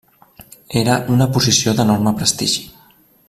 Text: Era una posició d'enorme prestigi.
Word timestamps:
Era 0.81 0.95
una 1.17 1.27
posició 1.37 1.75
d'enorme 1.81 2.17
prestigi. 2.23 2.65